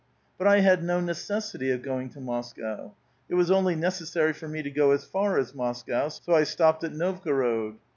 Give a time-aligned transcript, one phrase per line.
[0.39, 2.95] But I had no necessity' of going to Moscow;
[3.29, 6.83] it was only necessary for me to go as far as Moscow, so I stopped
[6.83, 7.75] at Novgorod.